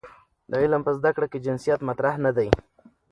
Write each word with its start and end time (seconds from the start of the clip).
د 0.49 0.51
علم 0.61 0.81
په 0.87 0.91
زده 0.97 1.11
کړه 1.15 1.27
کې 1.31 1.43
جنسیت 1.45 1.79
مطرح 1.89 2.13
نه 2.25 2.31
دی. 2.37 2.49